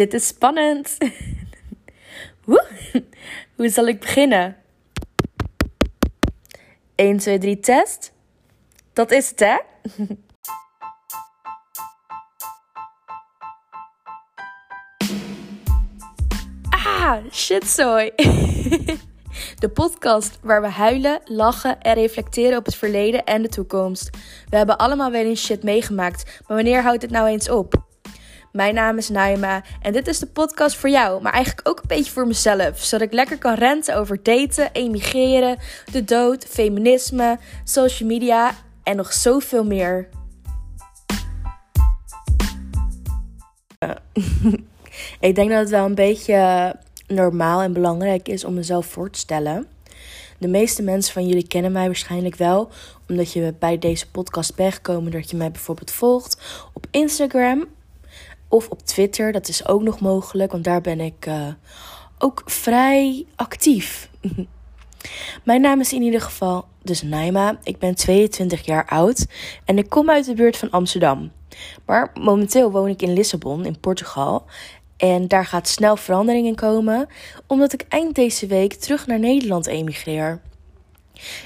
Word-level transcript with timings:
dit 0.00 0.14
is 0.14 0.26
spannend. 0.26 0.96
Hoe 3.56 3.68
zal 3.68 3.86
ik 3.86 4.00
beginnen? 4.00 4.56
1, 6.94 7.16
2, 7.16 7.38
3, 7.38 7.60
test. 7.60 8.12
Dat 8.92 9.10
is 9.10 9.28
het, 9.28 9.40
hè? 9.40 9.56
ah, 16.70 17.16
shitzooi. 17.32 18.10
De 19.58 19.68
podcast 19.68 20.38
waar 20.42 20.60
we 20.60 20.68
huilen, 20.68 21.20
lachen 21.24 21.80
en 21.80 21.94
reflecteren 21.94 22.58
op 22.58 22.64
het 22.64 22.74
verleden 22.74 23.24
en 23.24 23.42
de 23.42 23.48
toekomst. 23.48 24.10
We 24.48 24.56
hebben 24.56 24.78
allemaal 24.78 25.10
wel 25.10 25.24
eens 25.24 25.44
shit 25.44 25.62
meegemaakt, 25.62 26.24
maar 26.46 26.56
wanneer 26.56 26.82
houdt 26.82 27.02
het 27.02 27.10
nou 27.10 27.28
eens 27.28 27.50
op? 27.50 27.88
Mijn 28.52 28.74
naam 28.74 28.96
is 28.96 29.08
Naima 29.08 29.62
en 29.82 29.92
dit 29.92 30.06
is 30.06 30.18
de 30.18 30.26
podcast 30.26 30.76
voor 30.76 30.88
jou, 30.88 31.22
maar 31.22 31.32
eigenlijk 31.32 31.68
ook 31.68 31.78
een 31.78 31.88
beetje 31.88 32.12
voor 32.12 32.26
mezelf. 32.26 32.78
Zodat 32.78 33.06
ik 33.06 33.12
lekker 33.12 33.38
kan 33.38 33.54
renten 33.54 33.96
over 33.96 34.22
daten, 34.22 34.72
emigreren, 34.72 35.58
de 35.92 36.04
dood, 36.04 36.44
feminisme, 36.44 37.38
social 37.64 38.08
media 38.08 38.54
en 38.82 38.96
nog 38.96 39.12
zoveel 39.12 39.64
meer. 39.64 40.08
ik 45.20 45.34
denk 45.34 45.50
dat 45.50 45.58
het 45.58 45.70
wel 45.70 45.84
een 45.84 45.94
beetje 45.94 46.76
normaal 47.06 47.60
en 47.60 47.72
belangrijk 47.72 48.28
is 48.28 48.44
om 48.44 48.54
mezelf 48.54 48.86
voor 48.86 49.10
te 49.10 49.18
stellen. 49.18 49.66
De 50.38 50.48
meeste 50.48 50.82
mensen 50.82 51.12
van 51.12 51.26
jullie 51.26 51.46
kennen 51.46 51.72
mij 51.72 51.86
waarschijnlijk 51.86 52.36
wel, 52.36 52.70
omdat 53.08 53.32
je 53.32 53.54
bij 53.58 53.78
deze 53.78 54.10
podcast 54.10 54.54
bent 54.54 54.74
gekomen 54.74 55.12
dat 55.12 55.30
je 55.30 55.36
mij 55.36 55.50
bijvoorbeeld 55.50 55.90
volgt 55.90 56.40
op 56.72 56.86
Instagram 56.90 57.66
of 58.50 58.68
op 58.68 58.80
Twitter. 58.82 59.32
Dat 59.32 59.48
is 59.48 59.66
ook 59.66 59.82
nog 59.82 60.00
mogelijk, 60.00 60.52
want 60.52 60.64
daar 60.64 60.80
ben 60.80 61.00
ik 61.00 61.26
uh, 61.26 61.46
ook 62.18 62.42
vrij 62.44 63.26
actief. 63.36 64.10
Mijn 65.44 65.60
naam 65.60 65.80
is 65.80 65.92
in 65.92 66.02
ieder 66.02 66.20
geval 66.20 66.64
dus 66.82 67.02
Naima. 67.02 67.58
Ik 67.62 67.78
ben 67.78 67.94
22 67.94 68.64
jaar 68.64 68.86
oud 68.86 69.26
en 69.64 69.78
ik 69.78 69.88
kom 69.88 70.10
uit 70.10 70.24
de 70.24 70.34
buurt 70.34 70.56
van 70.56 70.70
Amsterdam. 70.70 71.32
Maar 71.86 72.10
momenteel 72.20 72.70
woon 72.70 72.88
ik 72.88 73.02
in 73.02 73.12
Lissabon, 73.12 73.64
in 73.64 73.80
Portugal. 73.80 74.44
En 74.96 75.28
daar 75.28 75.46
gaat 75.46 75.68
snel 75.68 75.96
verandering 75.96 76.46
in 76.46 76.54
komen, 76.54 77.08
omdat 77.46 77.72
ik 77.72 77.84
eind 77.88 78.14
deze 78.14 78.46
week 78.46 78.74
terug 78.74 79.06
naar 79.06 79.18
Nederland 79.18 79.66
emigreer. 79.66 80.40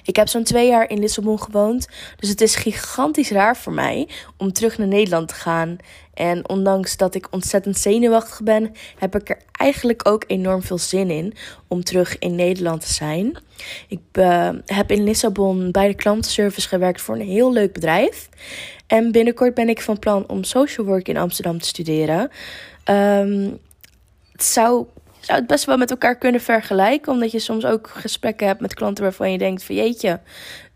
Ik 0.04 0.16
heb 0.16 0.28
zo'n 0.28 0.44
twee 0.44 0.68
jaar 0.68 0.90
in 0.90 0.98
Lissabon 0.98 1.40
gewoond, 1.40 1.88
dus 2.16 2.28
het 2.28 2.40
is 2.40 2.56
gigantisch 2.56 3.30
raar 3.30 3.56
voor 3.56 3.72
mij 3.72 4.08
om 4.36 4.52
terug 4.52 4.78
naar 4.78 4.88
Nederland 4.88 5.28
te 5.28 5.34
gaan. 5.34 5.76
En 6.14 6.48
ondanks 6.48 6.96
dat 6.96 7.14
ik 7.14 7.26
ontzettend 7.30 7.78
zenuwachtig 7.78 8.42
ben, 8.42 8.72
heb 8.98 9.14
ik 9.16 9.28
er 9.28 9.38
eigenlijk 9.52 10.08
ook 10.08 10.24
enorm 10.26 10.62
veel 10.62 10.78
zin 10.78 11.10
in 11.10 11.34
om 11.68 11.84
terug 11.84 12.18
in 12.18 12.34
Nederland 12.34 12.80
te 12.80 12.92
zijn. 12.92 13.38
Ik 13.88 14.00
uh, 14.12 14.48
heb 14.66 14.90
in 14.90 15.04
Lissabon 15.04 15.70
bij 15.70 15.88
de 15.88 15.94
klantenservice 15.94 16.68
gewerkt 16.68 17.00
voor 17.00 17.14
een 17.14 17.28
heel 17.28 17.52
leuk 17.52 17.72
bedrijf. 17.72 18.28
En 18.86 19.12
binnenkort 19.12 19.54
ben 19.54 19.68
ik 19.68 19.80
van 19.80 19.98
plan 19.98 20.28
om 20.28 20.44
social 20.44 20.86
work 20.86 21.08
in 21.08 21.16
Amsterdam 21.16 21.58
te 21.58 21.66
studeren. 21.66 22.30
Um, 22.90 23.58
het 24.32 24.44
zou, 24.44 24.86
zou 25.24 25.38
het 25.38 25.46
best 25.46 25.64
wel 25.64 25.76
met 25.76 25.90
elkaar 25.90 26.18
kunnen 26.18 26.40
vergelijken. 26.40 27.12
Omdat 27.12 27.30
je 27.30 27.38
soms 27.38 27.64
ook 27.64 27.88
gesprekken 27.88 28.46
hebt 28.46 28.60
met 28.60 28.74
klanten 28.74 29.04
waarvan 29.04 29.32
je 29.32 29.38
denkt 29.38 29.64
van 29.64 29.74
jeetje, 29.74 30.20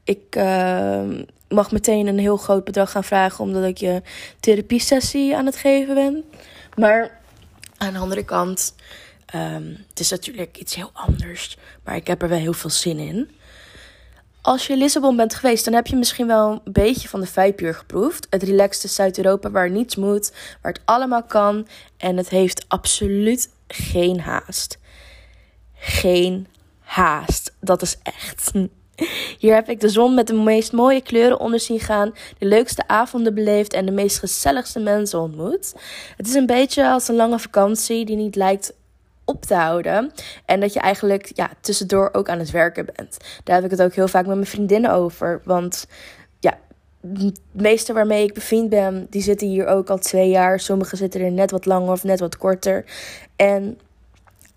ik 0.05 0.37
uh, 0.37 1.03
mag 1.49 1.71
meteen 1.71 2.07
een 2.07 2.19
heel 2.19 2.37
groot 2.37 2.65
bedrag 2.65 2.91
gaan 2.91 3.05
vragen 3.05 3.45
omdat 3.45 3.65
ik 3.65 3.79
je 3.79 4.03
therapiesessie 4.41 5.37
aan 5.37 5.47
het 5.47 5.57
geven 5.57 5.95
ben. 5.95 6.25
Maar 6.77 7.21
aan 7.77 7.93
de 7.93 7.99
andere 7.99 8.25
kant, 8.25 8.75
um, 9.35 9.85
het 9.89 10.01
is 10.01 10.11
natuurlijk 10.11 10.59
iets 10.59 10.75
heel 10.75 10.91
anders. 10.93 11.57
Maar 11.85 11.97
ik 11.97 12.07
heb 12.07 12.23
er 12.23 12.29
wel 12.29 12.39
heel 12.39 12.53
veel 12.53 12.71
zin 12.71 12.99
in. 12.99 13.31
Als 14.43 14.67
je 14.67 14.73
in 14.73 14.79
Lissabon 14.79 15.17
bent 15.17 15.35
geweest, 15.35 15.65
dan 15.65 15.75
heb 15.75 15.87
je 15.87 15.97
misschien 15.97 16.27
wel 16.27 16.51
een 16.51 16.73
beetje 16.73 17.09
van 17.09 17.21
de 17.21 17.27
Vijpuur 17.27 17.75
geproefd. 17.75 18.27
Het 18.31 18.43
relaxte 18.43 18.89
Zuid-Europa 18.89 19.51
waar 19.51 19.71
niets 19.71 19.97
moet, 19.97 20.33
waar 20.63 20.73
het 20.73 20.83
allemaal 20.85 21.23
kan. 21.23 21.69
En 21.97 22.17
het 22.17 22.29
heeft 22.29 22.65
absoluut 22.69 23.49
geen 23.69 24.21
haast. 24.21 24.79
Geen 25.75 26.47
haast. 26.79 27.55
Dat 27.61 27.83
is 27.83 27.99
echt. 28.03 28.53
Hier 29.39 29.55
heb 29.55 29.69
ik 29.69 29.81
de 29.81 29.89
zon 29.89 30.15
met 30.15 30.27
de 30.27 30.35
meest 30.35 30.73
mooie 30.73 31.03
kleuren 31.03 31.41
onder 31.41 31.61
zien 31.61 31.81
gaan, 31.81 32.15
de 32.39 32.47
leukste 32.47 32.89
avonden 32.89 33.35
beleefd 33.35 33.73
en 33.73 33.87
de 33.87 33.93
meest 33.93 34.19
gezelligste 34.19 34.81
mensen 34.81 35.21
ontmoet. 35.21 35.75
Het 36.17 36.27
is 36.27 36.35
een 36.35 36.47
beetje 36.47 36.89
als 36.89 37.09
een 37.09 37.17
lange 37.17 37.39
vakantie 37.39 38.05
die 38.05 38.17
niet 38.17 38.37
lijkt 38.37 38.73
op 39.25 39.45
te 39.45 39.55
houden. 39.55 40.13
En 40.45 40.61
dat 40.61 40.73
je 40.73 40.81
eigenlijk 40.81 41.31
ja, 41.35 41.51
tussendoor 41.61 42.09
ook 42.13 42.29
aan 42.29 42.39
het 42.39 42.51
werken 42.51 42.87
bent. 42.97 43.17
Daar 43.45 43.57
heb 43.57 43.65
ik 43.65 43.71
het 43.71 43.83
ook 43.83 43.95
heel 43.95 44.09
vaak 44.09 44.27
met 44.27 44.35
mijn 44.35 44.47
vriendinnen 44.47 44.93
over. 44.93 45.41
Want 45.45 45.87
de 47.01 47.33
meeste 47.53 47.93
waarmee 47.93 48.25
ik 48.25 48.35
bevriend 48.35 48.69
ben, 48.69 49.07
die 49.11 49.23
zitten 49.23 49.49
hier 49.49 49.67
ook 49.67 49.91
al 49.91 49.99
twee 49.99 50.29
jaar. 50.29 50.61
Sommigen 50.61 50.99
zitten 50.99 51.21
er 51.21 51.33
net 51.33 51.51
wat 51.51 51.67
langer 51.67 51.93
of 51.93 52.05
net 52.05 52.21
wat 52.21 52.37
korter. 52.37 52.85
En 53.37 53.79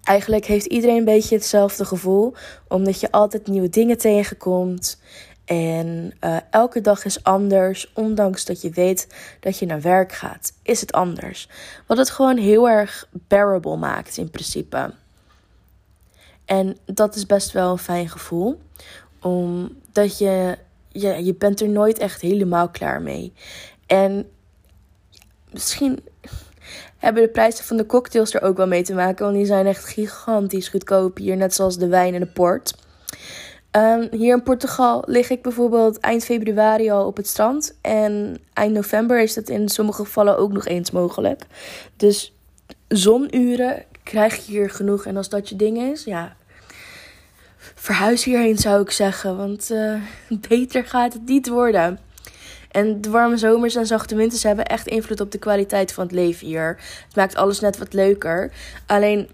eigenlijk 0.04 0.46
heeft 0.46 0.66
iedereen 0.66 0.98
een 0.98 1.06
beetje 1.06 1.36
hetzelfde 1.36 1.86
gevoel. 1.86 2.34
Omdat 2.68 3.00
je 3.00 3.12
altijd 3.12 3.48
nieuwe 3.48 3.70
dingen 3.70 3.98
tegenkomt. 3.98 5.00
En 5.46 6.14
uh, 6.24 6.38
elke 6.50 6.82
dag 6.82 7.06
is 7.06 7.24
anders, 7.24 7.92
ondanks 7.94 8.46
dat 8.46 8.62
je 8.62 8.70
weet 8.70 9.08
dat 9.40 9.58
je 9.58 9.66
naar 9.66 9.82
werk 9.82 10.12
gaat, 10.12 10.54
is 10.64 10.82
het 10.82 10.92
anders. 10.92 11.50
Wat 11.88 11.98
het 11.98 12.10
gewoon 12.10 12.38
heel 12.38 12.70
erg 12.70 13.08
bearable 13.12 13.76
maakt 13.78 14.18
in 14.18 14.30
principe. 14.30 14.94
En 16.46 16.78
dat 16.86 17.16
is 17.16 17.26
best 17.26 17.52
wel 17.52 17.72
een 17.72 17.78
fijn 17.78 18.10
gevoel, 18.10 18.60
omdat 19.22 20.18
je, 20.18 20.58
je, 20.92 21.24
je 21.24 21.36
bent 21.36 21.62
er 21.62 21.70
nooit 21.70 21.98
echt 21.98 22.22
helemaal 22.22 22.70
klaar 22.70 23.02
mee. 23.02 23.34
En 23.86 24.30
misschien 25.52 26.00
hebben 26.98 27.24
de 27.24 27.30
prijzen 27.30 27.66
van 27.66 27.78
de 27.78 27.86
cocktails 27.86 28.34
er 28.34 28.42
ook 28.42 28.58
wel 28.58 28.68
mee 28.68 28.84
te 28.84 28.94
maken, 28.94 29.26
want 29.26 29.38
die 29.38 29.46
zijn 29.46 29.66
echt 29.66 29.86
gigantisch 29.86 30.68
goedkoop 30.68 31.18
hier, 31.18 31.38
net 31.38 31.54
zoals 31.54 31.78
de 31.78 31.88
wijn 31.88 32.14
en 32.14 32.20
de 32.20 32.28
port. 32.28 32.74
Um, 33.72 34.08
hier 34.12 34.36
in 34.36 34.44
Portugal 34.44 35.04
lig 35.06 35.30
ik 35.30 35.42
bijvoorbeeld 35.42 36.00
eind 36.00 36.24
februari 36.24 36.90
al 36.92 37.06
op 37.06 37.18
het 37.18 37.28
strand. 37.28 37.78
En 37.82 38.38
eind 38.54 38.74
november 38.74 39.22
is 39.22 39.34
dat 39.34 39.50
in 39.50 39.70
sommige 39.70 40.04
gevallen 40.06 40.38
ook 40.38 40.52
nog 40.52 40.66
eens 40.66 40.92
mogelijk. 40.92 41.46
Dus 41.98 42.34
zonuren 42.88 43.84
krijg 44.04 44.36
je 44.36 44.52
hier 44.52 44.70
genoeg. 44.70 45.06
En 45.06 45.18
als 45.18 45.30
dat 45.30 45.50
je 45.50 45.56
ding 45.56 45.78
is, 45.78 46.04
ja. 46.04 46.36
Verhuis 47.76 48.24
hierheen 48.24 48.58
zou 48.58 48.82
ik 48.82 48.92
zeggen. 48.92 49.38
Want 49.38 49.72
uh, 49.72 50.02
beter 50.50 50.86
gaat 50.86 51.14
het 51.14 51.26
niet 51.26 51.48
worden. 51.48 52.00
En 52.72 53.02
de 53.02 53.10
warme 53.10 53.38
zomers 53.38 53.76
en 53.76 53.86
zachte 53.86 54.16
winters 54.16 54.44
hebben 54.44 54.66
echt 54.66 54.88
invloed 54.88 55.22
op 55.22 55.32
de 55.32 55.38
kwaliteit 55.38 55.94
van 55.94 56.04
het 56.04 56.14
leven 56.14 56.48
hier. 56.48 56.80
Het 57.06 57.16
maakt 57.16 57.36
alles 57.36 57.60
net 57.60 57.78
wat 57.78 57.94
leuker. 57.94 58.52
Alleen 58.86 59.30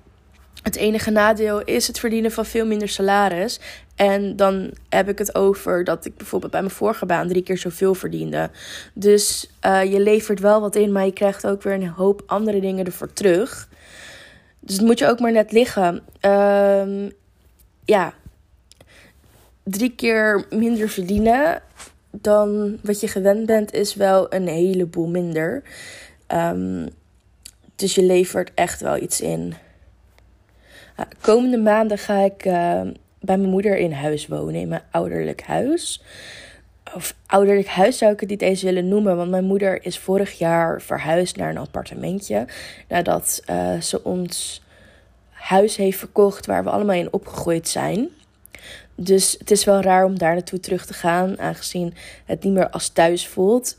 het 0.64 0.76
enige 0.76 1.12
nadeel 1.12 1.64
is 1.64 1.88
het 1.88 2.00
verdienen 2.00 2.32
van 2.32 2.46
veel 2.46 2.66
minder 2.66 2.90
salaris. 2.90 3.60
En 3.96 4.36
dan 4.36 4.72
heb 4.90 5.10
ik 5.10 5.18
het 5.18 5.36
over 5.36 5.84
dat 5.84 6.06
ik 6.06 6.18
bijvoorbeeld 6.18 6.52
bij 6.52 6.62
mijn 6.62 6.74
vorige 6.74 7.06
baan 7.06 7.28
drie 7.28 7.44
keer 7.44 7.58
zoveel 7.58 7.94
verdiende. 7.94 8.50
Dus 8.94 9.50
uh, 9.66 9.84
je 9.84 10.00
levert 10.00 10.40
wel 10.40 10.62
wat 10.62 10.76
in, 10.76 10.92
maar 10.92 11.06
je 11.06 11.14
krijgt 11.14 11.48
ook 11.48 11.64
weer 11.64 11.74
een 11.74 11.88
hoop 11.88 12.24
andere 12.26 12.60
dingen 12.60 12.86
ervoor 12.86 13.14
terug. 13.14 13.68
Dus 14.60 14.76
het 14.76 14.86
moet 14.86 15.00
je 15.00 15.08
ook 15.08 15.20
maar 15.20 15.32
net 15.32 15.52
liggen. 15.52 16.04
Uh, 16.26 17.10
ja, 17.88 18.14
drie 19.64 19.96
keer 19.96 20.46
minder 20.50 20.90
verdienen 20.90 21.62
dan 22.12 22.80
wat 22.84 23.00
je 23.00 23.08
gewend 23.08 23.46
bent, 23.46 23.74
is 23.74 23.96
wel 23.96 24.34
een 24.34 24.48
heleboel 24.48 25.08
minder. 25.08 25.64
Um, 26.28 26.90
dus 27.76 27.96
je 27.96 28.04
levert 28.04 28.52
echt 28.54 28.82
wel 28.82 28.98
iets 28.98 29.22
in. 29.22 29.54
komende 31.22 31.58
maanden 31.58 31.98
ga 31.98 32.18
ik. 32.18 32.46
Uh, 32.46 32.82
bij 33.20 33.38
mijn 33.38 33.50
moeder 33.50 33.78
in 33.78 33.92
huis 33.92 34.28
wonen, 34.28 34.62
in 34.62 34.68
mijn 34.68 34.82
ouderlijk 34.92 35.42
huis. 35.42 36.04
Of 36.96 37.16
ouderlijk 37.26 37.68
huis 37.68 37.98
zou 37.98 38.14
ik 38.14 38.20
het 38.20 38.30
niet 38.30 38.42
eens 38.42 38.62
willen 38.62 38.88
noemen, 38.88 39.18
want 39.18 39.30
mijn 39.30 39.46
moeder 39.46 39.86
is 39.86 40.00
vorig 40.00 40.32
jaar 40.32 40.82
verhuisd 40.82 41.36
naar 41.36 41.50
een 41.50 41.58
appartementje. 41.58 42.46
Nadat 42.88 43.42
uh, 43.50 43.82
ze 43.82 44.04
ons 44.04 44.62
huis 45.38 45.76
heeft 45.76 45.98
verkocht 45.98 46.46
waar 46.46 46.64
we 46.64 46.70
allemaal 46.70 46.96
in 46.96 47.14
opgegroeid 47.14 47.68
zijn. 47.68 48.10
Dus 48.96 49.36
het 49.40 49.52
is 49.52 49.64
wel 49.64 49.82
raar 49.82 50.06
om 50.06 50.18
daar 50.18 50.34
naartoe 50.34 50.60
terug 50.60 50.86
te 50.86 50.94
gaan, 50.94 51.40
aangezien 51.40 51.94
het 52.26 52.44
niet 52.44 52.54
meer 52.54 52.70
als 52.70 52.90
thuis 52.90 53.28
voelt. 53.28 53.78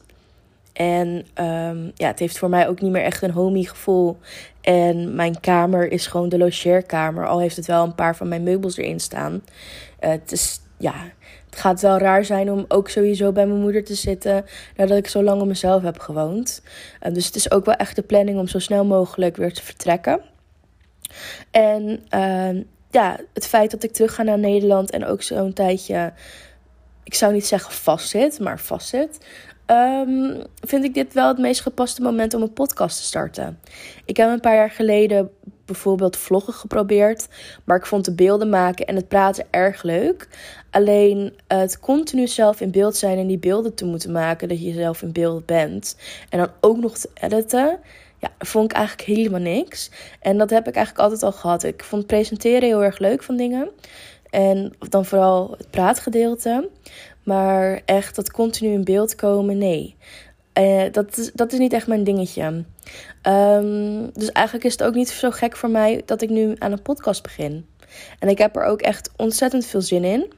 En 0.73 1.09
um, 1.35 1.93
ja, 1.95 2.07
het 2.07 2.19
heeft 2.19 2.39
voor 2.39 2.49
mij 2.49 2.69
ook 2.69 2.81
niet 2.81 2.93
meer 2.93 3.03
echt 3.03 3.23
een 3.23 3.31
homie 3.31 3.69
gevoel. 3.69 4.19
En 4.61 5.15
mijn 5.15 5.41
kamer 5.41 5.93
is 5.93 6.07
gewoon 6.07 6.29
de 6.29 6.39
logeerkamer. 6.39 7.27
Al 7.27 7.41
heeft 7.41 7.57
het 7.57 7.67
wel 7.67 7.85
een 7.85 7.95
paar 7.95 8.17
van 8.17 8.29
mijn 8.29 8.43
meubels 8.43 8.77
erin 8.77 9.01
staan. 9.01 9.33
Uh, 9.33 10.11
het 10.11 10.33
is 10.33 10.61
ja, 10.79 10.95
het 11.51 11.59
gaat 11.59 11.81
wel 11.81 11.99
raar 11.99 12.25
zijn 12.25 12.53
om 12.53 12.65
ook 12.69 12.89
sowieso 12.89 13.33
bij 13.33 13.47
mijn 13.47 13.61
moeder 13.61 13.85
te 13.85 13.95
zitten 13.95 14.45
nadat 14.77 14.97
ik 14.97 15.09
zo 15.09 15.23
lang 15.23 15.41
op 15.41 15.47
mezelf 15.47 15.83
heb 15.83 15.99
gewoond. 15.99 16.63
Uh, 17.03 17.15
dus 17.15 17.27
het 17.27 17.35
is 17.35 17.51
ook 17.51 17.65
wel 17.65 17.75
echt 17.75 17.97
de 17.97 18.03
planning 18.03 18.39
om 18.39 18.49
zo 18.49 18.59
snel 18.59 18.85
mogelijk 18.85 19.37
weer 19.37 19.53
te 19.53 19.63
vertrekken. 19.63 20.21
En 21.51 22.05
uh, 22.15 22.63
ja, 22.91 23.17
het 23.33 23.47
feit 23.47 23.71
dat 23.71 23.83
ik 23.83 23.93
terug 23.93 24.15
ga 24.15 24.23
naar 24.23 24.39
Nederland 24.39 24.91
en 24.91 25.05
ook 25.05 25.23
zo'n 25.23 25.53
tijdje, 25.53 26.13
ik 27.05 27.15
zou 27.15 27.33
niet 27.33 27.47
zeggen 27.47 27.73
vastzit, 27.73 28.39
maar 28.39 28.61
vastzit. 28.61 29.19
Um, 29.71 30.43
vind 30.61 30.85
ik 30.85 30.95
dit 30.95 31.15
wel 31.15 31.29
het 31.29 31.39
meest 31.39 31.61
gepaste 31.61 32.03
moment 32.03 32.35
om 32.35 32.43
een 32.43 32.53
podcast 32.53 32.97
te 32.97 33.03
starten. 33.03 33.59
Ik 34.05 34.17
heb 34.17 34.31
een 34.31 34.41
paar 34.41 34.55
jaar 34.55 34.71
geleden 34.71 35.31
bijvoorbeeld 35.69 36.17
vloggen 36.17 36.53
geprobeerd. 36.53 37.29
Maar 37.65 37.77
ik 37.77 37.87
vond 37.87 38.05
de 38.05 38.15
beelden 38.15 38.49
maken 38.49 38.87
en 38.87 38.97
het 38.97 39.09
praten 39.09 39.47
erg 39.51 39.83
leuk. 39.83 40.29
Alleen 40.71 41.33
het 41.47 41.81
continu 41.81 42.27
zelf 42.27 42.61
in 42.61 42.71
beeld 42.71 42.97
zijn 42.97 43.19
en 43.19 43.27
die 43.27 43.39
beelden 43.39 43.75
te 43.75 43.85
moeten 43.85 44.13
maken, 44.13 44.49
dat 44.49 44.63
je 44.63 44.73
zelf 44.73 45.03
in 45.03 45.13
beeld 45.13 45.47
bent. 45.47 45.97
En 46.29 46.39
dan 46.39 46.51
ook 46.61 46.77
nog 46.77 46.99
te 46.99 47.09
editen. 47.15 47.79
Ja, 48.19 48.31
vond 48.38 48.70
ik 48.70 48.76
eigenlijk 48.76 49.09
helemaal 49.09 49.41
niks. 49.41 49.91
En 50.20 50.38
dat 50.38 50.50
heb 50.50 50.69
ik 50.69 50.75
eigenlijk 50.75 51.05
altijd 51.05 51.23
al 51.23 51.32
gehad. 51.32 51.62
Ik 51.62 51.85
vond 51.85 52.06
presenteren 52.06 52.62
heel 52.62 52.85
erg 52.85 52.99
leuk 52.99 53.23
van 53.23 53.37
dingen. 53.37 53.70
En 54.31 54.73
dan 54.88 55.05
vooral 55.05 55.55
het 55.59 55.70
praatgedeelte. 55.70 56.70
Maar 57.23 57.82
echt 57.85 58.17
dat 58.17 58.31
continu 58.31 58.73
in 58.73 58.85
beeld 58.85 59.15
komen, 59.15 59.59
nee. 59.59 59.97
Uh, 60.59 60.82
dat, 60.93 61.19
is, 61.19 61.32
dat 61.32 61.53
is 61.53 61.59
niet 61.59 61.73
echt 61.73 61.87
mijn 61.87 62.05
dingetje. 62.05 62.65
Um, 63.23 64.11
dus 64.12 64.32
eigenlijk 64.32 64.67
is 64.67 64.73
het 64.73 64.82
ook 64.82 64.94
niet 64.94 65.09
zo 65.09 65.31
gek 65.31 65.56
voor 65.56 65.71
mij 65.71 66.03
dat 66.05 66.23
ik 66.23 66.31
nu 66.31 66.55
aan 66.59 66.73
een 66.73 66.82
podcast 66.82 67.23
begin. 67.23 67.67
En 68.19 68.29
ik 68.29 68.38
heb 68.38 68.56
er 68.56 68.64
ook 68.64 68.81
echt 68.81 69.11
ontzettend 69.17 69.67
veel 69.67 69.82
zin 69.82 70.05
in. 70.05 70.32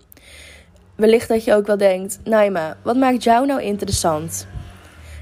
Wellicht 0.97 1.29
dat 1.29 1.45
je 1.45 1.55
ook 1.55 1.67
wel 1.67 1.77
denkt, 1.77 2.19
Naima, 2.25 2.77
wat 2.83 2.97
maakt 2.97 3.25
jou 3.25 3.47
nou 3.47 3.63
interessant? 3.63 4.47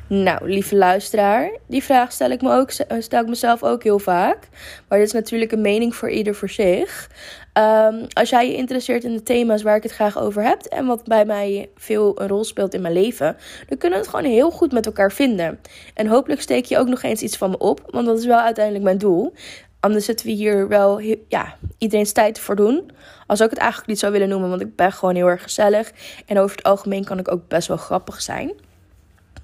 Nou, 0.09 0.49
lieve 0.51 0.77
luisteraar, 0.77 1.51
die 1.67 1.83
vraag 1.83 2.13
stel 2.13 2.31
ik, 2.31 2.43
me 2.43 2.53
ook, 2.53 2.71
stel 2.99 3.21
ik 3.23 3.29
mezelf 3.29 3.63
ook 3.63 3.83
heel 3.83 3.99
vaak. 3.99 4.49
Maar 4.89 4.99
dit 4.99 5.07
is 5.07 5.13
natuurlijk 5.13 5.53
een 5.53 5.61
mening 5.61 5.95
voor 5.95 6.11
ieder 6.11 6.35
voor 6.35 6.51
zich. 6.51 7.11
Um, 7.55 8.07
als 8.13 8.29
jij 8.29 8.49
je 8.51 8.57
interesseert 8.57 9.05
in 9.05 9.13
de 9.13 9.23
thema's 9.23 9.63
waar 9.63 9.77
ik 9.77 9.83
het 9.83 9.93
graag 9.93 10.19
over 10.19 10.43
heb 10.43 10.63
en 10.63 10.87
wat 10.87 11.05
bij 11.05 11.25
mij 11.25 11.69
veel 11.77 12.21
een 12.21 12.29
rol 12.29 12.45
speelt 12.45 12.75
in 12.75 12.81
mijn 12.81 12.95
leven, 12.95 13.37
dan 13.69 13.79
kunnen 13.79 13.99
we 13.99 14.05
het 14.05 14.15
gewoon 14.15 14.31
heel 14.31 14.51
goed 14.51 14.73
met 14.73 14.87
elkaar 14.87 15.13
vinden. 15.13 15.59
En 15.95 16.07
hopelijk 16.07 16.41
steek 16.41 16.65
je 16.65 16.79
ook 16.79 16.89
nog 16.89 17.03
eens 17.03 17.23
iets 17.23 17.37
van 17.37 17.51
me 17.51 17.59
op, 17.59 17.81
want 17.91 18.07
dat 18.07 18.19
is 18.19 18.27
wel 18.27 18.41
uiteindelijk 18.41 18.85
mijn 18.85 18.99
doel. 18.99 19.33
Anders 19.81 20.05
zetten 20.05 20.27
we 20.27 20.33
hier 20.33 20.69
wel 20.69 21.01
ja, 21.29 21.57
iedereen's 21.79 22.13
tijd 22.13 22.39
voor 22.39 22.57
doen. 22.57 22.91
Als 23.27 23.41
ik 23.41 23.51
het 23.51 23.59
eigenlijk 23.59 23.89
niet 23.89 23.99
zou 23.99 24.13
willen 24.13 24.29
noemen, 24.29 24.49
want 24.49 24.61
ik 24.61 24.77
ben 24.77 24.93
gewoon 24.93 25.15
heel 25.15 25.27
erg 25.27 25.43
gezellig. 25.43 25.93
En 26.27 26.39
over 26.39 26.57
het 26.57 26.65
algemeen 26.67 27.05
kan 27.05 27.19
ik 27.19 27.31
ook 27.31 27.49
best 27.49 27.69
wel 27.69 27.77
grappig 27.77 28.23
zijn. 28.23 28.53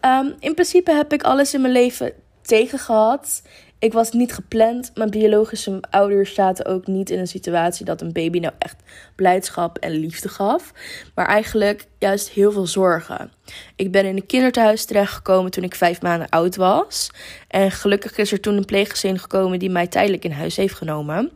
um, 0.00 0.34
in 0.38 0.54
principe 0.54 0.92
heb 0.92 1.12
ik 1.12 1.22
alles 1.22 1.54
in 1.54 1.60
mijn 1.60 1.72
leven 1.72 2.12
tegen 2.42 2.78
gehad. 2.78 3.42
Ik 3.78 3.92
was 3.92 4.12
niet 4.12 4.32
gepland. 4.32 4.90
Mijn 4.94 5.10
biologische 5.10 5.80
ouders 5.90 6.34
zaten 6.34 6.66
ook 6.66 6.86
niet 6.86 7.10
in 7.10 7.18
een 7.18 7.26
situatie 7.26 7.84
dat 7.84 8.00
een 8.00 8.12
baby 8.12 8.38
nou 8.38 8.54
echt 8.58 8.76
blijdschap 9.14 9.78
en 9.78 9.90
liefde 9.90 10.28
gaf. 10.28 10.72
Maar 11.14 11.26
eigenlijk 11.26 11.86
juist 11.98 12.28
heel 12.28 12.52
veel 12.52 12.66
zorgen. 12.66 13.32
Ik 13.76 13.92
ben 13.92 14.04
in 14.04 14.16
een 14.16 14.26
kinderthuis 14.26 14.84
terechtgekomen 14.84 15.50
toen 15.50 15.64
ik 15.64 15.74
vijf 15.74 16.02
maanden 16.02 16.28
oud 16.28 16.56
was. 16.56 17.10
En 17.48 17.70
gelukkig 17.70 18.16
is 18.16 18.32
er 18.32 18.40
toen 18.40 18.56
een 18.56 18.64
pleeggezin 18.64 19.18
gekomen 19.18 19.58
die 19.58 19.70
mij 19.70 19.86
tijdelijk 19.86 20.24
in 20.24 20.32
huis 20.32 20.56
heeft 20.56 20.74
genomen. 20.74 21.32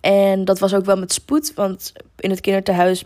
En 0.00 0.44
dat 0.44 0.58
was 0.58 0.74
ook 0.74 0.84
wel 0.84 0.98
met 0.98 1.12
spoed, 1.12 1.54
want 1.54 1.92
in 2.18 2.30
het 2.30 2.40
kinderthuis 2.40 3.04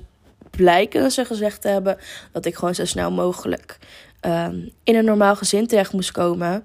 blijken 0.50 1.11
ze 1.11 1.25
gezegd 1.25 1.61
te 1.61 1.69
hebben 1.69 1.97
dat 2.32 2.44
ik 2.44 2.55
gewoon 2.55 2.75
zo 2.75 2.85
snel 2.85 3.11
mogelijk 3.11 3.79
um, 4.26 4.71
in 4.85 4.94
een 4.94 5.05
normaal 5.05 5.37
gezin 5.37 5.67
terecht 5.67 5.93
moest 5.93 6.12
komen. 6.12 6.65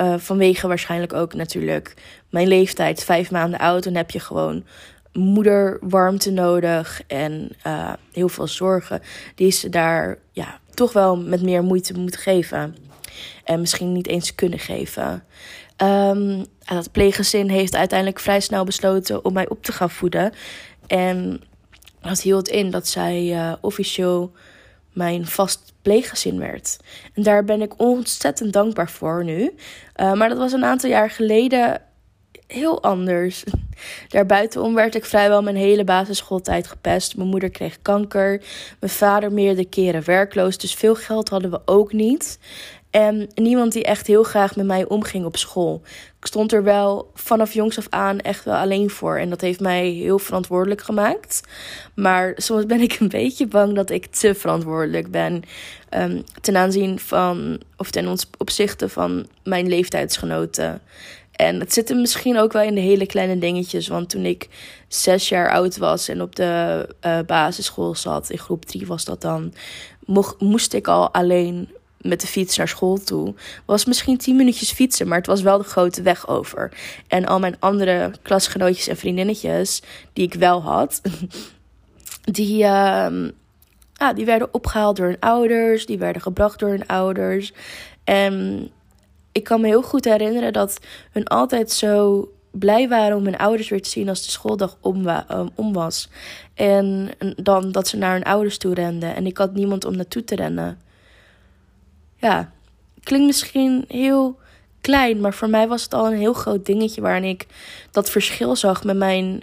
Uh, 0.00 0.14
vanwege 0.18 0.66
waarschijnlijk 0.68 1.12
ook 1.12 1.34
natuurlijk 1.34 1.94
mijn 2.30 2.48
leeftijd, 2.48 3.04
vijf 3.04 3.30
maanden 3.30 3.58
oud. 3.58 3.84
Dan 3.84 3.94
heb 3.94 4.10
je 4.10 4.20
gewoon 4.20 4.64
moederwarmte 5.12 6.30
nodig 6.30 7.02
en 7.06 7.48
uh, 7.66 7.92
heel 8.12 8.28
veel 8.28 8.46
zorgen 8.46 9.02
die 9.34 9.50
ze 9.50 9.68
daar 9.68 10.18
ja, 10.32 10.58
toch 10.74 10.92
wel 10.92 11.16
met 11.16 11.42
meer 11.42 11.62
moeite 11.62 11.98
moeten 11.98 12.20
geven. 12.20 12.76
En 13.44 13.60
misschien 13.60 13.92
niet 13.92 14.06
eens 14.06 14.34
kunnen 14.34 14.58
geven. 14.58 15.24
Um, 15.76 16.44
dat 16.64 16.92
pleeggezin 16.92 17.48
heeft 17.50 17.76
uiteindelijk 17.76 18.20
vrij 18.20 18.40
snel 18.40 18.64
besloten 18.64 19.24
om 19.24 19.32
mij 19.32 19.48
op 19.48 19.62
te 19.62 19.72
gaan 19.72 19.90
voeden. 19.90 20.32
En 20.86 21.40
dat 22.00 22.20
hield 22.20 22.48
in 22.48 22.70
dat 22.70 22.88
zij 22.88 23.24
uh, 23.24 23.52
officieel 23.60 24.32
mijn 24.92 25.26
vast 25.26 25.72
pleeggezin 25.82 26.38
werd. 26.38 26.76
En 27.14 27.22
daar 27.22 27.44
ben 27.44 27.62
ik 27.62 27.80
ontzettend 27.80 28.52
dankbaar 28.52 28.90
voor 28.90 29.24
nu. 29.24 29.40
Uh, 29.96 30.12
maar 30.12 30.28
dat 30.28 30.38
was 30.38 30.52
een 30.52 30.64
aantal 30.64 30.90
jaar 30.90 31.10
geleden 31.10 31.80
heel 32.46 32.82
anders. 32.82 33.44
Daarbuitenom 34.08 34.74
werd 34.74 34.94
ik 34.94 35.04
vrijwel 35.04 35.42
mijn 35.42 35.56
hele 35.56 35.84
basisschooltijd 35.84 36.66
gepest. 36.66 37.16
Mijn 37.16 37.28
moeder 37.28 37.50
kreeg 37.50 37.78
kanker. 37.82 38.42
Mijn 38.80 38.92
vader 38.92 39.32
meerdere 39.32 39.68
keren 39.68 40.04
werkloos. 40.04 40.58
Dus 40.58 40.74
veel 40.74 40.94
geld 40.94 41.28
hadden 41.28 41.50
we 41.50 41.60
ook 41.64 41.92
niet. 41.92 42.38
En 42.92 43.28
niemand 43.34 43.72
die 43.72 43.84
echt 43.84 44.06
heel 44.06 44.22
graag 44.22 44.56
met 44.56 44.66
mij 44.66 44.84
omging 44.88 45.24
op 45.24 45.36
school. 45.36 45.82
Ik 46.20 46.26
stond 46.26 46.52
er 46.52 46.62
wel 46.62 47.10
vanaf 47.14 47.52
jongs 47.52 47.78
af 47.78 47.86
aan 47.90 48.20
echt 48.20 48.44
wel 48.44 48.54
alleen 48.54 48.90
voor. 48.90 49.16
En 49.16 49.30
dat 49.30 49.40
heeft 49.40 49.60
mij 49.60 49.88
heel 49.88 50.18
verantwoordelijk 50.18 50.80
gemaakt. 50.80 51.40
Maar 51.94 52.32
soms 52.36 52.66
ben 52.66 52.80
ik 52.80 53.00
een 53.00 53.08
beetje 53.08 53.46
bang 53.46 53.74
dat 53.74 53.90
ik 53.90 54.06
te 54.06 54.34
verantwoordelijk 54.34 55.10
ben. 55.10 55.42
Um, 55.90 56.24
ten 56.40 56.56
aanzien 56.56 56.98
van, 56.98 57.60
of 57.76 57.90
ten 57.90 58.16
opzichte 58.38 58.88
van 58.88 59.26
mijn 59.44 59.68
leeftijdsgenoten. 59.68 60.80
En 61.32 61.60
het 61.60 61.72
zit 61.72 61.90
er 61.90 61.96
misschien 61.96 62.38
ook 62.38 62.52
wel 62.52 62.62
in 62.62 62.74
de 62.74 62.80
hele 62.80 63.06
kleine 63.06 63.38
dingetjes. 63.38 63.88
Want 63.88 64.10
toen 64.10 64.24
ik 64.24 64.48
zes 64.88 65.28
jaar 65.28 65.50
oud 65.50 65.76
was 65.76 66.08
en 66.08 66.22
op 66.22 66.36
de 66.36 66.88
uh, 67.06 67.18
basisschool 67.26 67.94
zat, 67.94 68.30
in 68.30 68.38
groep 68.38 68.64
drie 68.64 68.86
was 68.86 69.04
dat 69.04 69.20
dan, 69.20 69.54
mocht, 70.04 70.40
moest 70.40 70.72
ik 70.72 70.88
al 70.88 71.12
alleen 71.12 71.68
met 72.02 72.20
de 72.20 72.26
fiets 72.26 72.56
naar 72.56 72.68
school 72.68 72.98
toe. 72.98 73.34
Was 73.64 73.84
misschien 73.84 74.16
tien 74.16 74.36
minuutjes 74.36 74.72
fietsen, 74.72 75.08
maar 75.08 75.18
het 75.18 75.26
was 75.26 75.42
wel 75.42 75.58
de 75.58 75.64
grote 75.64 76.02
weg 76.02 76.28
over. 76.28 76.72
En 77.08 77.26
al 77.26 77.38
mijn 77.38 77.56
andere 77.58 78.10
klasgenootjes 78.22 78.88
en 78.88 78.96
vriendinnetjes, 78.96 79.82
die 80.12 80.24
ik 80.24 80.34
wel 80.34 80.62
had, 80.62 81.00
die, 82.38 82.62
uh, 82.62 83.28
ja, 83.92 84.12
die 84.14 84.24
werden 84.24 84.54
opgehaald 84.54 84.96
door 84.96 85.06
hun 85.06 85.20
ouders, 85.20 85.86
die 85.86 85.98
werden 85.98 86.22
gebracht 86.22 86.58
door 86.58 86.68
hun 86.68 86.86
ouders. 86.86 87.52
En 88.04 88.68
ik 89.32 89.44
kan 89.44 89.60
me 89.60 89.66
heel 89.66 89.82
goed 89.82 90.04
herinneren 90.04 90.52
dat 90.52 90.78
hun 91.10 91.26
altijd 91.26 91.70
zo 91.70 92.28
blij 92.50 92.88
waren 92.88 93.16
om 93.16 93.24
hun 93.24 93.38
ouders 93.38 93.68
weer 93.68 93.82
te 93.82 93.88
zien 93.88 94.08
als 94.08 94.24
de 94.24 94.30
schooldag 94.30 94.76
om, 94.80 95.08
um, 95.08 95.50
om 95.54 95.72
was. 95.72 96.08
En 96.54 97.10
dan 97.36 97.72
dat 97.72 97.88
ze 97.88 97.96
naar 97.96 98.12
hun 98.12 98.22
ouders 98.22 98.58
toe 98.58 98.74
renden. 98.74 99.14
En 99.16 99.26
ik 99.26 99.38
had 99.38 99.54
niemand 99.54 99.84
om 99.84 99.96
naartoe 99.96 100.24
te 100.24 100.34
rennen 100.34 100.78
ja, 102.22 102.52
klinkt 103.02 103.26
misschien 103.26 103.84
heel 103.88 104.38
klein, 104.80 105.20
maar 105.20 105.34
voor 105.34 105.48
mij 105.48 105.68
was 105.68 105.82
het 105.82 105.94
al 105.94 106.06
een 106.06 106.18
heel 106.18 106.32
groot 106.32 106.66
dingetje 106.66 107.00
waarin 107.00 107.24
ik 107.24 107.46
dat 107.90 108.10
verschil 108.10 108.56
zag 108.56 108.84
met 108.84 108.96
mijn 108.96 109.42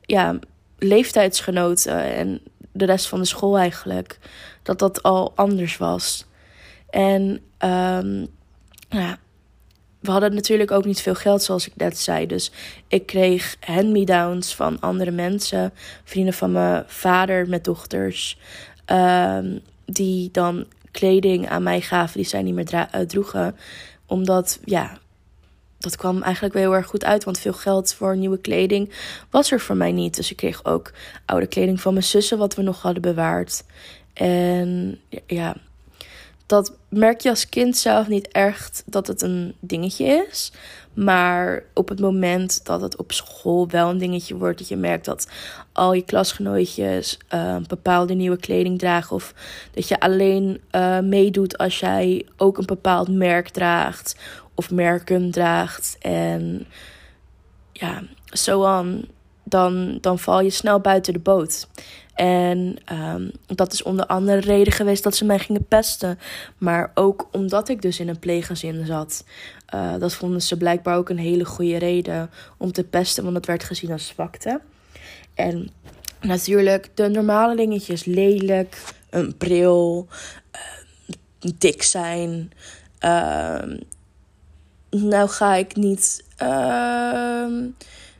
ja, 0.00 0.38
leeftijdsgenoten 0.78 2.04
en 2.04 2.40
de 2.72 2.84
rest 2.84 3.06
van 3.06 3.18
de 3.18 3.24
school 3.24 3.58
eigenlijk. 3.58 4.18
Dat 4.62 4.78
dat 4.78 5.02
al 5.02 5.32
anders 5.34 5.76
was. 5.76 6.26
En 6.90 7.40
um, 7.58 8.26
ja, 8.88 9.18
we 10.00 10.10
hadden 10.10 10.34
natuurlijk 10.34 10.70
ook 10.70 10.84
niet 10.84 11.00
veel 11.00 11.14
geld, 11.14 11.42
zoals 11.42 11.66
ik 11.66 11.76
net 11.76 11.98
zei. 11.98 12.26
Dus 12.26 12.52
ik 12.88 13.06
kreeg 13.06 13.56
hand-me-downs 13.60 14.54
van 14.54 14.80
andere 14.80 15.10
mensen, 15.10 15.72
vrienden 16.04 16.34
van 16.34 16.52
mijn 16.52 16.84
vader 16.86 17.48
met 17.48 17.64
dochters, 17.64 18.38
um, 18.86 19.60
die 19.84 20.30
dan 20.30 20.66
kleding 20.90 21.48
aan 21.48 21.62
mij 21.62 21.80
gaven 21.80 22.16
die 22.16 22.28
zij 22.28 22.42
niet 22.42 22.54
meer 22.54 22.88
uh, 22.94 23.00
droegen. 23.00 23.56
Omdat, 24.06 24.58
ja, 24.64 24.98
dat 25.78 25.96
kwam 25.96 26.22
eigenlijk 26.22 26.54
wel 26.54 26.62
heel 26.62 26.74
erg 26.74 26.86
goed 26.86 27.04
uit. 27.04 27.24
Want 27.24 27.38
veel 27.38 27.52
geld 27.52 27.94
voor 27.94 28.16
nieuwe 28.16 28.38
kleding 28.38 28.92
was 29.30 29.52
er 29.52 29.60
voor 29.60 29.76
mij 29.76 29.92
niet. 29.92 30.16
Dus 30.16 30.30
ik 30.30 30.36
kreeg 30.36 30.64
ook 30.64 30.92
oude 31.26 31.46
kleding 31.46 31.80
van 31.80 31.92
mijn 31.92 32.04
zussen, 32.04 32.38
wat 32.38 32.54
we 32.54 32.62
nog 32.62 32.82
hadden 32.82 33.02
bewaard. 33.02 33.64
En 34.12 35.00
ja, 35.26 35.56
dat 36.46 36.76
merk 36.88 37.20
je 37.20 37.28
als 37.28 37.48
kind 37.48 37.76
zelf 37.76 38.08
niet 38.08 38.28
echt 38.28 38.82
dat 38.86 39.06
het 39.06 39.22
een 39.22 39.54
dingetje 39.60 40.26
is. 40.28 40.52
Maar 40.94 41.62
op 41.74 41.88
het 41.88 42.00
moment 42.00 42.64
dat 42.64 42.80
het 42.80 42.96
op 42.96 43.12
school 43.12 43.68
wel 43.68 43.90
een 43.90 43.98
dingetje 43.98 44.36
wordt, 44.36 44.58
dat 44.58 44.68
je 44.68 44.76
merkt 44.76 45.04
dat 45.04 45.28
al 45.72 45.92
je 45.92 46.04
klasgenootjes 46.04 47.18
uh, 47.34 47.56
bepaalde 47.66 48.14
nieuwe 48.14 48.36
kleding 48.36 48.78
dragen. 48.78 49.16
Of 49.16 49.34
dat 49.72 49.88
je 49.88 50.00
alleen 50.00 50.60
uh, 50.72 50.98
meedoet 50.98 51.58
als 51.58 51.80
jij 51.80 52.26
ook 52.36 52.58
een 52.58 52.66
bepaald 52.66 53.08
merk 53.08 53.48
draagt 53.48 54.16
of 54.54 54.70
merken 54.70 55.30
draagt. 55.30 55.96
En 56.00 56.66
ja, 57.72 58.02
zo 58.24 58.64
dan, 59.44 59.98
dan 60.00 60.18
val 60.18 60.40
je 60.40 60.50
snel 60.50 60.80
buiten 60.80 61.12
de 61.12 61.18
boot. 61.18 61.68
En 62.14 62.76
ehm, 62.84 63.28
dat 63.46 63.72
is 63.72 63.82
onder 63.82 64.06
andere 64.06 64.40
reden 64.40 64.72
geweest 64.72 65.02
dat 65.02 65.16
ze 65.16 65.24
mij 65.24 65.38
gingen 65.38 65.66
pesten. 65.66 66.18
Maar 66.58 66.90
ook 66.94 67.28
omdat 67.32 67.68
ik 67.68 67.82
dus 67.82 68.00
in 68.00 68.08
een 68.08 68.18
pleeggezin 68.18 68.86
zat. 68.86 69.24
Uh, 69.74 69.94
dat 69.98 70.14
vonden 70.14 70.42
ze 70.42 70.56
blijkbaar 70.56 70.96
ook 70.96 71.08
een 71.08 71.18
hele 71.18 71.44
goede 71.44 71.76
reden 71.76 72.30
om 72.56 72.72
te 72.72 72.84
pesten, 72.84 73.22
want 73.22 73.34
dat 73.34 73.46
werd 73.46 73.64
gezien 73.64 73.92
als 73.92 74.06
zwakte. 74.06 74.60
En 75.34 75.70
natuurlijk 76.20 76.90
de 76.94 77.08
normale 77.08 77.56
dingetjes: 77.56 78.04
lelijk, 78.04 78.82
een 79.10 79.36
bril, 79.36 80.08
uh, 80.54 81.50
dik 81.58 81.82
zijn. 81.82 82.52
Uh, 83.04 83.62
nou 84.90 85.28
ga 85.28 85.54
ik 85.54 85.76
niet 85.76 86.24
ehm, 86.36 87.68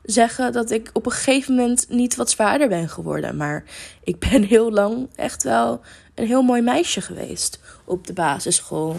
zeggen 0.03 0.53
dat 0.53 0.71
ik 0.71 0.91
op 0.93 1.07
een 1.07 1.13
gegeven 1.13 1.55
moment 1.55 1.87
niet 1.89 2.17
wat 2.17 2.31
zwaarder 2.31 2.69
ben 2.69 2.89
geworden. 2.89 3.37
Maar 3.37 3.65
ik 4.05 4.19
ben 4.19 4.43
heel 4.43 4.73
lang 4.73 5.09
echt 5.15 5.43
wel 5.43 5.81
een 6.15 6.27
heel 6.27 6.43
mooi 6.43 6.63
meisje 6.63 7.01
geweest 7.01 7.61
op 7.85 8.07
de 8.07 8.13
basisschool. 8.13 8.97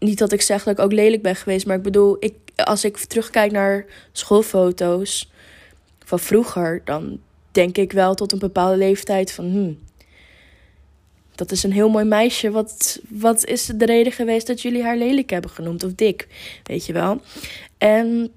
Niet 0.00 0.18
dat 0.18 0.32
ik 0.32 0.42
zeg 0.42 0.64
dat 0.64 0.78
ik 0.78 0.84
ook 0.84 0.92
lelijk 0.92 1.22
ben 1.22 1.36
geweest, 1.36 1.66
maar 1.66 1.76
ik 1.76 1.82
bedoel, 1.82 2.16
ik, 2.20 2.34
als 2.56 2.84
ik 2.84 2.96
terugkijk 2.96 3.52
naar 3.52 3.86
schoolfoto's 4.12 5.30
van 6.04 6.18
vroeger, 6.18 6.82
dan 6.84 7.20
denk 7.50 7.76
ik 7.76 7.92
wel 7.92 8.14
tot 8.14 8.32
een 8.32 8.38
bepaalde 8.38 8.76
leeftijd 8.76 9.32
van, 9.32 9.44
hmm, 9.44 9.78
dat 11.34 11.50
is 11.50 11.62
een 11.62 11.72
heel 11.72 11.88
mooi 11.88 12.04
meisje. 12.04 12.50
Wat, 12.50 13.00
wat 13.08 13.44
is 13.44 13.66
de 13.74 13.84
reden 13.84 14.12
geweest 14.12 14.46
dat 14.46 14.62
jullie 14.62 14.82
haar 14.82 14.96
lelijk 14.96 15.30
hebben 15.30 15.50
genoemd 15.50 15.84
of 15.84 15.92
dik? 15.94 16.28
Weet 16.62 16.86
je 16.86 16.92
wel. 16.92 17.20
En 17.78 18.32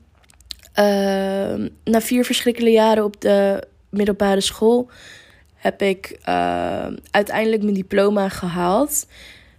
uh, 0.79 1.67
na 1.83 2.01
vier 2.01 2.25
verschrikkelijke 2.25 2.75
jaren 2.75 3.03
op 3.03 3.21
de 3.21 3.67
middelbare 3.89 4.41
school 4.41 4.89
heb 5.55 5.81
ik 5.81 6.19
uh, 6.29 6.87
uiteindelijk 7.11 7.61
mijn 7.61 7.73
diploma 7.73 8.29
gehaald. 8.29 9.07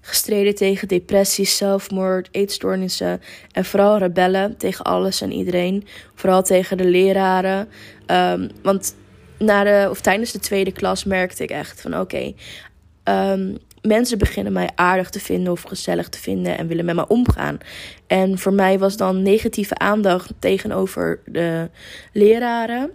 Gestreden 0.06 0.54
tegen 0.54 0.88
depressies, 0.88 1.56
zelfmoord, 1.56 2.28
eetstoornissen 2.30 3.20
en 3.52 3.64
vooral 3.64 3.98
rebellen 3.98 4.56
tegen 4.56 4.84
alles 4.84 5.20
en 5.20 5.32
iedereen. 5.32 5.86
Vooral 6.14 6.42
tegen 6.42 6.76
de 6.76 6.84
leraren. 6.84 7.68
Um, 8.06 8.50
want 8.62 8.94
na 9.38 9.64
de, 9.64 9.86
of 9.90 10.00
tijdens 10.00 10.32
de 10.32 10.38
tweede 10.38 10.72
klas 10.72 11.04
merkte 11.04 11.42
ik 11.42 11.50
echt 11.50 11.80
van 11.80 12.00
oké, 12.00 12.32
um, 13.04 13.58
mensen 13.82 14.18
beginnen 14.18 14.52
mij 14.52 14.70
aardig 14.74 15.10
te 15.10 15.20
vinden 15.20 15.52
of 15.52 15.62
gezellig 15.62 16.08
te 16.08 16.18
vinden 16.18 16.58
en 16.58 16.66
willen 16.66 16.84
met 16.84 16.94
me 16.94 17.06
omgaan. 17.06 17.58
En 18.06 18.38
voor 18.38 18.52
mij 18.52 18.78
was 18.78 18.96
dan 18.96 19.22
negatieve 19.22 19.78
aandacht 19.78 20.30
tegenover 20.38 21.20
de 21.26 21.70
leraren. 22.12 22.94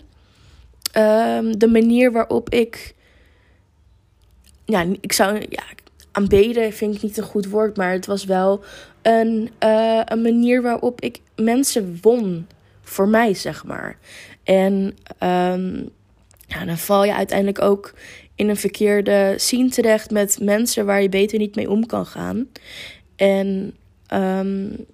Um, 0.97 1.57
de 1.57 1.67
manier 1.67 2.11
waarop 2.11 2.49
ik. 2.49 2.95
Ja, 4.65 4.85
ik 5.01 5.13
zou. 5.13 5.45
Ja, 5.49 5.63
aanbeden 6.11 6.73
vind 6.73 6.95
ik 6.95 7.01
niet 7.01 7.17
een 7.17 7.23
goed 7.23 7.45
woord, 7.45 7.77
maar 7.77 7.91
het 7.91 8.05
was 8.05 8.25
wel 8.25 8.63
een, 9.01 9.49
uh, 9.63 10.01
een 10.05 10.21
manier 10.21 10.61
waarop 10.61 11.01
ik 11.01 11.21
mensen 11.35 11.97
won. 12.01 12.47
Voor 12.81 13.07
mij, 13.07 13.33
zeg 13.33 13.65
maar. 13.65 13.97
En 14.43 14.97
um, 15.23 15.89
dan 16.65 16.77
val 16.77 17.03
je 17.03 17.13
uiteindelijk 17.13 17.61
ook 17.61 17.93
in 18.35 18.49
een 18.49 18.57
verkeerde 18.57 19.33
scene 19.37 19.69
terecht 19.69 20.11
met 20.11 20.39
mensen 20.41 20.85
waar 20.85 21.01
je 21.01 21.09
beter 21.09 21.39
niet 21.39 21.55
mee 21.55 21.69
om 21.69 21.85
kan 21.85 22.05
gaan. 22.05 22.47
En 23.15 23.75
um, 24.13 24.85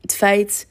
het 0.00 0.14
feit 0.14 0.66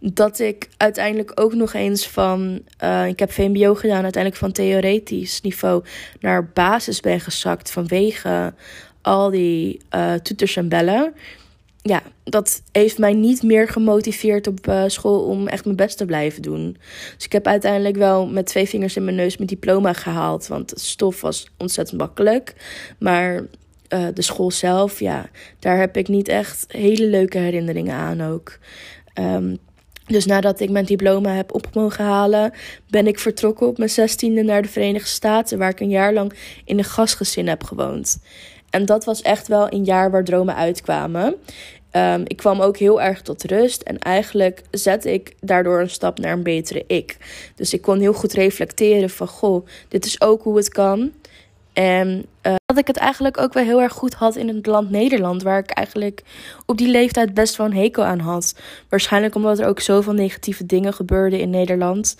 dat 0.00 0.38
ik 0.38 0.68
uiteindelijk 0.76 1.40
ook 1.40 1.54
nog 1.54 1.72
eens 1.72 2.08
van. 2.08 2.62
Uh, 2.84 3.06
ik 3.06 3.18
heb 3.18 3.32
VMBO 3.32 3.74
gedaan, 3.74 4.02
uiteindelijk 4.02 4.42
van 4.42 4.52
theoretisch 4.52 5.40
niveau 5.40 5.84
naar 6.20 6.46
basis 6.48 7.00
ben 7.00 7.20
gezakt 7.20 7.70
vanwege 7.70 8.54
al 9.02 9.30
die 9.30 9.80
uh, 9.94 10.14
toeters 10.14 10.56
en 10.56 10.68
bellen 10.68 11.14
ja, 11.82 12.02
dat 12.24 12.62
heeft 12.72 12.98
mij 12.98 13.12
niet 13.12 13.42
meer 13.42 13.68
gemotiveerd 13.68 14.46
op 14.46 14.66
uh, 14.66 14.84
school 14.86 15.24
om 15.24 15.48
echt 15.48 15.64
mijn 15.64 15.76
best 15.76 15.96
te 15.96 16.04
blijven 16.04 16.42
doen. 16.42 16.76
Dus 17.16 17.24
ik 17.24 17.32
heb 17.32 17.46
uiteindelijk 17.46 17.96
wel 17.96 18.26
met 18.26 18.46
twee 18.46 18.68
vingers 18.68 18.96
in 18.96 19.04
mijn 19.04 19.16
neus 19.16 19.36
mijn 19.36 19.48
diploma 19.48 19.92
gehaald. 19.92 20.46
Want 20.46 20.70
het 20.70 20.80
stof 20.80 21.20
was 21.20 21.50
ontzettend 21.58 22.00
makkelijk. 22.00 22.54
Maar 22.98 23.34
uh, 23.88 24.06
de 24.14 24.22
school 24.22 24.50
zelf, 24.50 25.00
ja, 25.00 25.28
daar 25.58 25.78
heb 25.78 25.96
ik 25.96 26.08
niet 26.08 26.28
echt 26.28 26.64
hele 26.68 27.06
leuke 27.06 27.38
herinneringen 27.38 27.94
aan 27.94 28.22
ook. 28.22 28.58
Um, 29.14 29.58
dus 30.06 30.26
nadat 30.26 30.60
ik 30.60 30.70
mijn 30.70 30.84
diploma 30.84 31.34
heb 31.34 31.54
op 31.54 31.74
mogen 31.74 32.04
halen, 32.04 32.52
ben 32.88 33.06
ik 33.06 33.18
vertrokken 33.18 33.66
op 33.66 33.78
mijn 33.78 33.90
zestiende 33.90 34.42
naar 34.42 34.62
de 34.62 34.68
Verenigde 34.68 35.08
Staten, 35.08 35.58
waar 35.58 35.70
ik 35.70 35.80
een 35.80 35.88
jaar 35.88 36.12
lang 36.12 36.32
in 36.64 36.78
een 36.78 36.84
gastgezin 36.84 37.48
heb 37.48 37.64
gewoond. 37.64 38.18
En 38.70 38.86
dat 38.86 39.04
was 39.04 39.22
echt 39.22 39.48
wel 39.48 39.72
een 39.72 39.84
jaar 39.84 40.10
waar 40.10 40.24
dromen 40.24 40.54
uitkwamen. 40.54 41.34
Um, 41.92 42.22
ik 42.26 42.36
kwam 42.36 42.60
ook 42.60 42.76
heel 42.76 43.02
erg 43.02 43.22
tot 43.22 43.44
rust 43.44 43.82
en 43.82 43.98
eigenlijk 43.98 44.62
zette 44.70 45.12
ik 45.12 45.34
daardoor 45.40 45.80
een 45.80 45.90
stap 45.90 46.18
naar 46.18 46.32
een 46.32 46.42
betere 46.42 46.84
ik. 46.86 47.16
Dus 47.54 47.72
ik 47.72 47.82
kon 47.82 47.98
heel 47.98 48.12
goed 48.12 48.32
reflecteren 48.32 49.10
van, 49.10 49.28
goh, 49.28 49.66
dit 49.88 50.04
is 50.04 50.20
ook 50.20 50.42
hoe 50.42 50.56
het 50.56 50.68
kan. 50.68 51.12
En 51.72 52.26
uh, 52.42 52.54
dat 52.66 52.78
ik 52.78 52.86
het 52.86 52.96
eigenlijk 52.96 53.38
ook 53.38 53.52
wel 53.52 53.64
heel 53.64 53.82
erg 53.82 53.92
goed 53.92 54.14
had 54.14 54.36
in 54.36 54.48
het 54.48 54.66
land 54.66 54.90
Nederland, 54.90 55.42
waar 55.42 55.58
ik 55.58 55.70
eigenlijk 55.70 56.22
op 56.66 56.78
die 56.78 56.88
leeftijd 56.88 57.34
best 57.34 57.56
wel 57.56 57.66
een 57.66 57.76
hekel 57.76 58.04
aan 58.04 58.18
had. 58.18 58.54
Waarschijnlijk 58.88 59.34
omdat 59.34 59.58
er 59.58 59.66
ook 59.66 59.80
zoveel 59.80 60.12
negatieve 60.12 60.66
dingen 60.66 60.92
gebeurden 60.92 61.40
in 61.40 61.50
Nederland. 61.50 62.16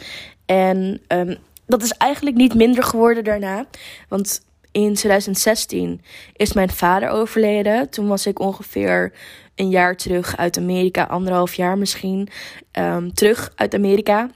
En 0.47 1.00
um, 1.09 1.37
dat 1.66 1.83
is 1.83 1.92
eigenlijk 1.92 2.37
niet 2.37 2.54
minder 2.54 2.83
geworden 2.83 3.25
daarna. 3.25 3.66
Want 4.09 4.42
in 4.72 4.94
2016 4.94 6.00
is 6.32 6.52
mijn 6.52 6.70
vader 6.70 7.08
overleden. 7.08 7.90
Toen 7.90 8.08
was 8.08 8.26
ik 8.26 8.38
ongeveer 8.38 9.12
een 9.54 9.68
jaar 9.68 9.96
terug 9.96 10.36
uit 10.36 10.58
Amerika, 10.58 11.04
anderhalf 11.04 11.54
jaar 11.54 11.78
misschien, 11.78 12.28
um, 12.72 13.14
terug 13.14 13.52
uit 13.54 13.74
Amerika. 13.74 14.30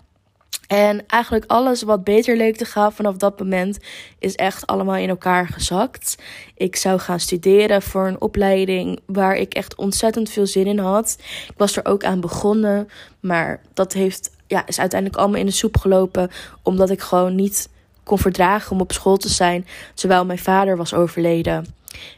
En 0.67 1.07
eigenlijk 1.07 1.45
alles 1.47 1.83
wat 1.83 2.05
beter 2.05 2.37
leek 2.37 2.57
te 2.57 2.65
gaan 2.65 2.93
vanaf 2.93 3.17
dat 3.17 3.39
moment 3.39 3.79
is 4.19 4.35
echt 4.35 4.67
allemaal 4.67 4.97
in 4.97 5.09
elkaar 5.09 5.47
gezakt. 5.47 6.17
Ik 6.55 6.77
zou 6.77 6.99
gaan 6.99 7.21
studeren 7.21 7.83
voor 7.83 8.07
een 8.07 8.21
opleiding 8.21 9.01
waar 9.07 9.37
ik 9.37 9.55
echt 9.55 9.75
ontzettend 9.75 10.31
veel 10.31 10.47
zin 10.47 10.67
in 10.67 10.79
had. 10.79 11.17
Ik 11.49 11.55
was 11.57 11.77
er 11.77 11.87
ook 11.87 12.05
aan 12.05 12.21
begonnen, 12.21 12.89
maar 13.21 13.61
dat 13.75 13.93
heeft, 13.93 14.31
ja, 14.47 14.67
is 14.67 14.81
uiteindelijk 14.81 15.21
allemaal 15.21 15.41
in 15.41 15.47
de 15.47 15.53
soep 15.53 15.77
gelopen 15.77 16.31
omdat 16.63 16.91
ik 16.91 17.01
gewoon 17.01 17.35
niet 17.35 17.69
kon 18.05 18.19
verdragen 18.19 18.73
om 18.73 18.81
op 18.81 18.93
school 18.93 19.17
te 19.17 19.29
zijn 19.29 19.67
terwijl 19.95 20.25
mijn 20.25 20.39
vader 20.39 20.77
was 20.77 20.95
overleden. 20.95 21.67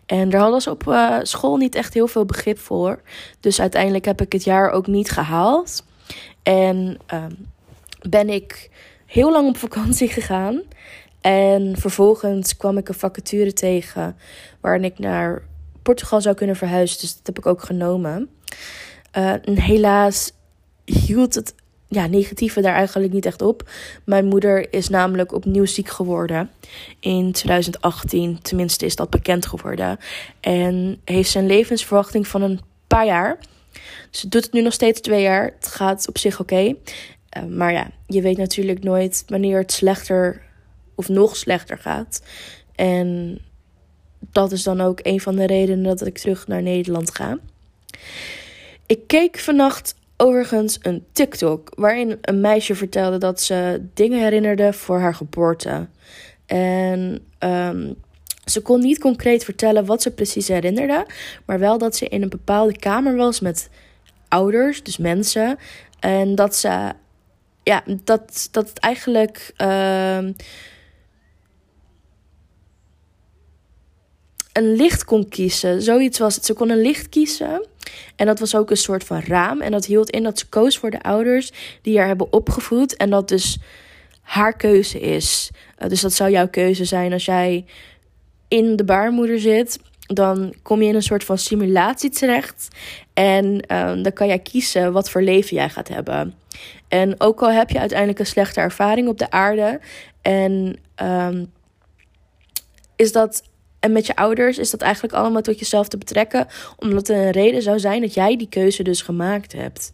En 0.06 0.30
daar 0.30 0.40
hadden 0.40 0.60
ze 0.60 0.70
op 0.70 0.86
uh, 0.88 1.18
school 1.22 1.56
niet 1.56 1.74
echt 1.74 1.94
heel 1.94 2.06
veel 2.06 2.24
begrip 2.24 2.58
voor. 2.58 3.00
Dus 3.40 3.60
uiteindelijk 3.60 4.04
heb 4.04 4.20
ik 4.20 4.32
het 4.32 4.44
jaar 4.44 4.70
ook 4.70 4.86
niet 4.86 5.10
gehaald. 5.10 5.84
En 6.42 6.98
um, 7.14 7.46
ben 8.08 8.28
ik 8.28 8.70
heel 9.06 9.32
lang 9.32 9.48
op 9.48 9.56
vakantie 9.56 10.08
gegaan. 10.18 10.62
En 11.20 11.74
vervolgens 11.78 12.56
kwam 12.56 12.78
ik 12.78 12.88
een 12.88 12.94
vacature 12.94 13.52
tegen 13.52 14.16
waarin 14.60 14.84
ik 14.84 14.98
naar 14.98 15.42
Portugal 15.82 16.20
zou 16.20 16.34
kunnen 16.34 16.56
verhuizen. 16.56 17.00
Dus 17.00 17.16
dat 17.16 17.26
heb 17.26 17.38
ik 17.38 17.46
ook 17.46 17.62
genomen. 17.62 18.30
En 19.10 19.58
helaas 19.58 20.32
hield 20.84 21.34
het 21.34 21.54
ja, 21.88 22.06
negatieve 22.06 22.60
daar 22.60 22.74
eigenlijk 22.74 23.12
niet 23.12 23.26
echt 23.26 23.42
op. 23.42 23.70
Mijn 24.04 24.24
moeder 24.24 24.72
is 24.72 24.88
namelijk 24.88 25.32
opnieuw 25.32 25.64
ziek 25.64 25.88
geworden 25.88 26.50
in 27.00 27.32
2018. 27.32 28.42
Tenminste 28.42 28.84
is 28.84 28.96
dat 28.96 29.10
bekend 29.10 29.46
geworden. 29.46 29.98
En 30.40 31.00
heeft 31.04 31.30
zijn 31.30 31.46
levensverwachting 31.46 32.26
van 32.28 32.42
een 32.42 32.60
paar 32.86 33.06
jaar. 33.06 33.38
Ze 34.10 34.28
doet 34.28 34.44
het 34.44 34.52
nu 34.52 34.62
nog 34.62 34.72
steeds 34.72 35.00
twee 35.00 35.22
jaar. 35.22 35.44
Het 35.44 35.66
gaat 35.66 36.08
op 36.08 36.18
zich 36.18 36.40
oké. 36.40 36.62
Uh, 36.64 37.44
maar 37.48 37.72
ja, 37.72 37.90
je 38.06 38.20
weet 38.20 38.36
natuurlijk 38.36 38.82
nooit 38.82 39.24
wanneer 39.26 39.58
het 39.58 39.72
slechter 39.72 40.42
of 40.94 41.08
nog 41.08 41.36
slechter 41.36 41.78
gaat. 41.78 42.22
En 42.74 43.38
dat 44.32 44.52
is 44.52 44.62
dan 44.62 44.80
ook 44.80 45.00
een 45.02 45.20
van 45.20 45.36
de 45.36 45.46
redenen 45.46 45.96
dat 45.96 46.06
ik 46.06 46.18
terug 46.18 46.46
naar 46.46 46.62
Nederland 46.62 47.14
ga. 47.14 47.38
Ik 48.86 49.06
keek 49.06 49.38
vannacht 49.38 49.94
overigens 50.16 50.78
een 50.82 51.04
TikTok 51.12 51.72
waarin 51.74 52.18
een 52.20 52.40
meisje 52.40 52.74
vertelde 52.74 53.18
dat 53.18 53.40
ze 53.40 53.86
dingen 53.94 54.20
herinnerde 54.20 54.72
voor 54.72 54.98
haar 54.98 55.14
geboorte. 55.14 55.88
En 56.46 57.26
um, 57.38 57.94
ze 58.44 58.60
kon 58.62 58.80
niet 58.80 58.98
concreet 58.98 59.44
vertellen 59.44 59.84
wat 59.84 60.02
ze 60.02 60.10
precies 60.10 60.48
herinnerde, 60.48 61.06
maar 61.44 61.58
wel 61.58 61.78
dat 61.78 61.96
ze 61.96 62.08
in 62.08 62.22
een 62.22 62.28
bepaalde 62.28 62.78
kamer 62.78 63.16
was 63.16 63.40
met 63.40 63.68
ouders, 64.28 64.82
dus 64.82 64.96
mensen. 64.96 65.58
En 66.00 66.34
dat 66.34 66.56
ze, 66.56 66.92
ja, 67.62 67.82
dat, 68.04 68.48
dat 68.50 68.68
het 68.68 68.78
eigenlijk. 68.78 69.52
Uh, 69.58 70.28
een 74.56 74.74
licht 74.74 75.04
kon 75.04 75.28
kiezen. 75.28 75.82
Zoiets 75.82 76.18
was 76.18 76.34
het. 76.34 76.44
Ze 76.44 76.52
kon 76.52 76.70
een 76.70 76.80
licht 76.80 77.08
kiezen. 77.08 77.66
En 78.16 78.26
dat 78.26 78.38
was 78.38 78.54
ook 78.54 78.70
een 78.70 78.76
soort 78.76 79.04
van 79.04 79.20
raam. 79.20 79.60
En 79.60 79.70
dat 79.70 79.86
hield 79.86 80.10
in 80.10 80.22
dat 80.22 80.38
ze 80.38 80.48
koos 80.48 80.78
voor 80.78 80.90
de 80.90 81.02
ouders 81.02 81.52
die 81.82 81.98
haar 81.98 82.06
hebben 82.06 82.32
opgevoed. 82.32 82.96
En 82.96 83.10
dat 83.10 83.28
dus 83.28 83.58
haar 84.20 84.56
keuze 84.56 85.00
is. 85.00 85.50
Eh, 85.76 85.88
dus 85.88 86.00
dat 86.00 86.12
zou 86.12 86.30
jouw 86.30 86.48
keuze 86.48 86.84
zijn 86.84 87.12
als 87.12 87.24
jij 87.24 87.64
in 88.48 88.76
de 88.76 88.84
baarmoeder 88.84 89.40
zit. 89.40 89.78
Dan 90.06 90.54
kom 90.62 90.82
je 90.82 90.88
in 90.88 90.94
een 90.94 91.02
soort 91.02 91.24
van 91.24 91.38
simulatie 91.38 92.10
terecht. 92.10 92.68
En 93.14 93.60
ehm, 93.60 94.02
dan 94.02 94.12
kan 94.12 94.26
jij 94.26 94.38
kiezen 94.38 94.92
wat 94.92 95.10
voor 95.10 95.22
leven 95.22 95.56
jij 95.56 95.68
gaat 95.68 95.88
hebben. 95.88 96.34
En 96.88 97.20
ook 97.20 97.42
al 97.42 97.50
heb 97.50 97.70
je 97.70 97.78
uiteindelijk 97.78 98.18
een 98.18 98.26
slechte 98.26 98.60
ervaring 98.60 99.08
op 99.08 99.18
de 99.18 99.30
aarde. 99.30 99.80
En 100.22 100.76
ehm, 100.94 101.44
is 102.96 103.12
dat. 103.12 103.42
En 103.80 103.92
met 103.92 104.06
je 104.06 104.16
ouders 104.16 104.58
is 104.58 104.70
dat 104.70 104.80
eigenlijk 104.80 105.14
allemaal 105.14 105.42
tot 105.42 105.58
jezelf 105.58 105.88
te 105.88 105.98
betrekken. 105.98 106.46
Omdat 106.76 107.08
er 107.08 107.16
een 107.16 107.30
reden 107.30 107.62
zou 107.62 107.78
zijn 107.78 108.00
dat 108.00 108.14
jij 108.14 108.36
die 108.36 108.48
keuze 108.48 108.82
dus 108.82 109.02
gemaakt 109.02 109.52
hebt. 109.52 109.92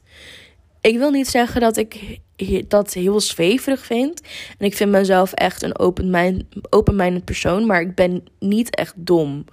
Ik 0.80 0.98
wil 0.98 1.10
niet 1.10 1.28
zeggen 1.28 1.60
dat 1.60 1.76
ik 1.76 2.20
dat 2.68 2.92
heel 2.92 3.20
zweverig 3.20 3.86
vind. 3.86 4.20
En 4.58 4.66
ik 4.66 4.74
vind 4.74 4.90
mezelf 4.90 5.32
echt 5.32 5.62
een 5.62 5.78
open-minded 6.70 7.24
persoon. 7.24 7.66
Maar 7.66 7.80
ik 7.80 7.94
ben 7.94 8.24
niet 8.38 8.74
echt 8.74 8.94
dom. 8.96 9.44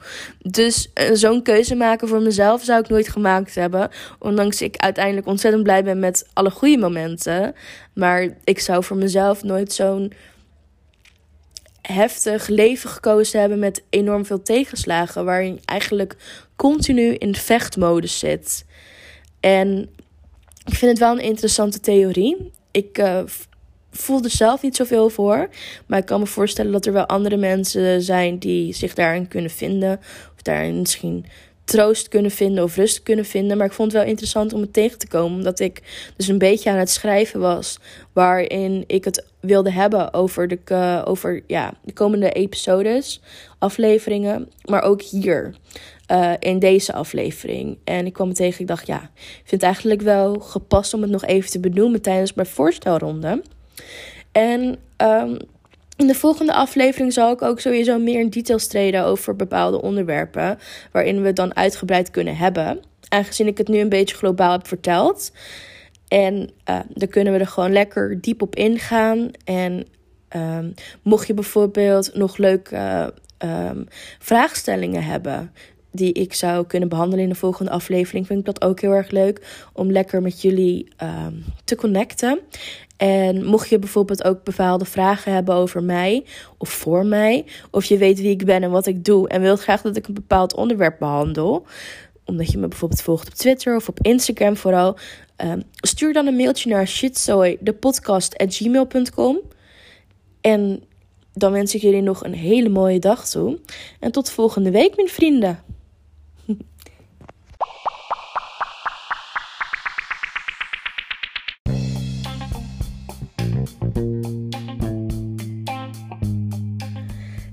Dus 0.41 0.89
eh, 0.93 1.09
zo'n 1.13 1.41
keuze 1.41 1.75
maken 1.75 2.07
voor 2.07 2.21
mezelf 2.21 2.63
zou 2.63 2.79
ik 2.79 2.89
nooit 2.89 3.09
gemaakt 3.09 3.55
hebben. 3.55 3.89
Ondanks 4.19 4.62
ik 4.62 4.77
uiteindelijk 4.77 5.27
ontzettend 5.27 5.63
blij 5.63 5.83
ben 5.83 6.00
met 6.00 6.27
alle 6.33 6.51
goede 6.51 6.77
momenten. 6.77 7.55
Maar 7.93 8.27
ik 8.43 8.59
zou 8.59 8.83
voor 8.83 8.98
mezelf 8.98 9.43
nooit 9.43 9.74
zo'n 9.74 10.13
heftig 11.93 12.48
leven 12.48 12.89
gekozen 12.89 13.39
hebben 13.39 13.60
met 13.60 13.84
enorm 13.89 14.25
veel 14.25 14.41
tegenslagen. 14.41 15.25
Waarin 15.25 15.53
je 15.53 15.60
eigenlijk 15.65 16.15
continu 16.55 17.13
in 17.13 17.36
vechtmodus 17.36 18.19
zit. 18.19 18.65
En 19.39 19.89
ik 20.65 20.75
vind 20.75 20.91
het 20.91 21.00
wel 21.00 21.12
een 21.12 21.24
interessante 21.24 21.79
theorie. 21.79 22.51
Ik 22.72 22.98
uh, 22.98 23.22
voel 23.91 24.22
zelf 24.24 24.62
niet 24.62 24.75
zoveel 24.75 25.10
voor. 25.10 25.50
Maar 25.86 26.00
ik 26.00 26.05
kan 26.05 26.19
me 26.19 26.25
voorstellen 26.25 26.72
dat 26.72 26.86
er 26.86 26.93
wel 26.93 27.05
andere 27.05 27.38
mensen 27.38 28.01
zijn 28.01 28.39
die 28.39 28.74
zich 28.74 28.93
daarin 28.93 29.27
kunnen 29.27 29.51
vinden. 29.51 30.00
Of 30.36 30.41
daarin 30.41 30.79
misschien 30.79 31.25
troost 31.69 32.07
kunnen 32.07 32.31
vinden 32.31 32.63
of 32.63 32.75
rust 32.75 33.03
kunnen 33.03 33.25
vinden. 33.25 33.57
Maar 33.57 33.65
ik 33.65 33.73
vond 33.73 33.91
het 33.91 34.01
wel 34.01 34.09
interessant 34.09 34.53
om 34.53 34.61
het 34.61 34.73
tegen 34.73 34.97
te 34.97 35.07
komen. 35.07 35.38
Omdat 35.38 35.59
ik 35.59 35.81
dus 36.15 36.27
een 36.27 36.38
beetje 36.38 36.69
aan 36.69 36.77
het 36.77 36.89
schrijven 36.89 37.39
was. 37.39 37.79
Waarin 38.13 38.83
ik 38.88 39.05
het 39.05 39.25
wilde 39.39 39.71
hebben 39.71 40.13
over 40.13 40.47
de, 40.47 41.01
over, 41.05 41.43
ja, 41.47 41.73
de 41.83 41.93
komende 41.93 42.31
episodes, 42.31 43.21
afleveringen. 43.59 44.49
Maar 44.65 44.81
ook 44.81 45.01
hier. 45.01 45.55
Uh, 46.11 46.33
in 46.39 46.59
deze 46.59 46.93
aflevering. 46.93 47.77
En 47.83 48.05
ik 48.05 48.13
kwam 48.13 48.27
het 48.27 48.38
tegen. 48.38 48.61
Ik 48.61 48.67
dacht, 48.67 48.88
ja, 48.88 49.01
ik 49.15 49.43
vind 49.43 49.51
het 49.51 49.63
eigenlijk 49.63 50.01
wel 50.01 50.33
gepast 50.33 50.93
om 50.93 51.01
het 51.01 51.11
nog 51.11 51.25
even 51.25 51.49
te 51.49 51.59
benoemen 51.59 52.01
tijdens 52.01 52.33
mijn 52.33 52.47
voorstelronde. 52.47 53.41
En 54.31 54.77
um, 54.97 55.38
in 56.00 56.08
de 56.08 56.15
volgende 56.15 56.53
aflevering 56.53 57.13
zal 57.13 57.32
ik 57.32 57.41
ook 57.41 57.60
sowieso 57.60 58.00
meer 58.00 58.20
in 58.20 58.29
details 58.29 58.68
treden 58.68 59.03
over 59.03 59.36
bepaalde 59.36 59.82
onderwerpen. 59.82 60.60
Waarin 60.91 61.22
we 61.22 61.27
het 61.27 61.36
dan 61.36 61.56
uitgebreid 61.56 62.12
kunnen 62.12 62.38
hebben. 62.38 62.79
Aangezien 63.10 63.48
ik 63.48 63.58
het 63.58 63.68
nu 63.68 63.79
een 63.79 63.89
beetje 63.89 64.15
globaal 64.15 64.51
heb 64.51 64.68
verteld. 64.68 65.32
En 66.08 66.50
uh, 66.70 66.79
dan 66.89 67.08
kunnen 67.08 67.34
we 67.34 67.39
er 67.39 67.48
gewoon 67.48 67.72
lekker 67.72 68.22
diep 68.22 68.41
op 68.41 68.56
ingaan. 68.56 69.32
En 69.44 69.88
um, 70.36 70.74
mocht 71.01 71.27
je 71.27 71.34
bijvoorbeeld 71.34 72.15
nog 72.15 72.38
leuke 72.38 73.13
um, 73.46 73.88
vraagstellingen 74.20 75.03
hebben 75.03 75.51
die 75.91 76.13
ik 76.13 76.34
zou 76.34 76.65
kunnen 76.65 76.89
behandelen 76.89 77.24
in 77.24 77.29
de 77.29 77.36
volgende 77.36 77.72
aflevering, 77.72 78.27
vind 78.27 78.39
ik 78.39 78.46
dat 78.46 78.62
ook 78.62 78.79
heel 78.79 78.91
erg 78.91 79.10
leuk 79.10 79.68
om 79.74 79.91
lekker 79.91 80.22
met 80.22 80.41
jullie 80.41 80.88
um, 81.03 81.44
te 81.63 81.75
connecten. 81.75 82.39
En 83.00 83.46
mocht 83.46 83.70
je 83.70 83.79
bijvoorbeeld 83.79 84.24
ook 84.24 84.44
bepaalde 84.44 84.86
vragen 84.86 85.34
hebben 85.34 85.56
over 85.56 85.84
mij 85.84 86.25
of 86.58 86.70
voor 86.70 87.06
mij, 87.06 87.46
of 87.72 87.86
je 87.86 87.98
weet 87.98 88.20
wie 88.20 88.29
ik 88.29 88.46
ben 88.46 88.63
en 88.63 88.72
wat 88.72 88.86
ik 88.86 89.06
doe 89.06 89.27
en 89.27 89.41
wilt 89.41 89.62
graag 89.62 89.82
dat 89.82 89.96
ik 89.96 90.08
een 90.08 90.13
bepaald 90.13 90.56
onderwerp 90.56 91.00
behandel, 91.00 91.65
omdat 92.25 92.51
je 92.51 92.58
me 92.58 92.68
bijvoorbeeld 92.68 93.01
volgt 93.01 93.27
op 93.27 93.34
Twitter 93.34 93.75
of 93.75 93.88
op 93.88 94.00
Instagram 94.01 94.58
vooral, 94.58 94.98
um, 95.38 95.63
stuur 95.75 96.13
dan 96.13 96.27
een 96.27 96.36
mailtje 96.36 96.70
naar 96.70 96.88
shitsoy.depodcast.gmail.com. 96.88 99.39
En 100.41 100.84
dan 101.33 101.51
wens 101.51 101.75
ik 101.75 101.81
jullie 101.81 102.01
nog 102.01 102.24
een 102.24 102.33
hele 102.33 102.70
mooie 102.70 103.00
dag 103.00 103.29
toe. 103.29 103.59
En 104.00 104.12
tot 104.12 104.31
volgende 104.31 104.72
week, 104.72 104.96
mijn 104.96 105.09
vrienden. 105.09 105.59